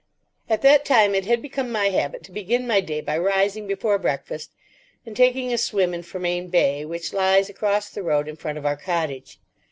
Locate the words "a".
5.53-5.59